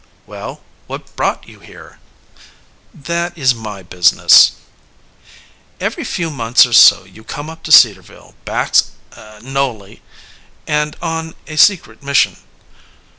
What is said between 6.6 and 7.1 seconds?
or so